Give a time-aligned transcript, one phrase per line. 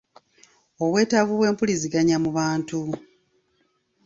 [0.83, 2.79] Obwetaavu bw’empuliziganya mu bantu